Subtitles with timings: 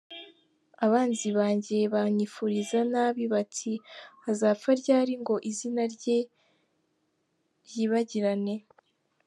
[0.85, 3.73] Abanzi banjye banyifuriza nabi bati
[4.29, 6.17] “Azapfa ryari ngo izina rye
[7.67, 8.55] ryibagirane?”